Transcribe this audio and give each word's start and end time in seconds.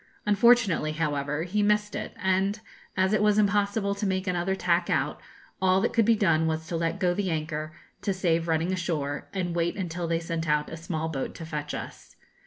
Unfortunately, 0.25 0.93
however, 0.93 1.43
he 1.43 1.61
missed 1.61 1.93
it; 1.93 2.13
and 2.19 2.59
as 2.97 3.13
it 3.13 3.21
was 3.21 3.37
impossible 3.37 3.93
to 3.93 4.07
make 4.07 4.25
another 4.25 4.55
tack 4.55 4.89
out, 4.89 5.19
all 5.61 5.79
that 5.79 5.93
could 5.93 6.05
be 6.05 6.15
done 6.15 6.47
was 6.47 6.65
to 6.65 6.75
let 6.75 6.99
go 6.99 7.13
the 7.13 7.29
anchor 7.29 7.71
to 8.01 8.11
save 8.11 8.47
running 8.47 8.73
ashore, 8.73 9.29
and 9.31 9.55
wait 9.55 9.75
until 9.77 10.07
they 10.07 10.19
sent 10.19 10.49
out 10.49 10.71
a 10.71 10.75
small 10.75 11.07
boat 11.07 11.35
to 11.35 11.45
fetch 11.45 11.75
us. 11.75 12.15